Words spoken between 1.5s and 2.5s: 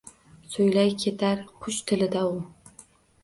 “qush tili”da u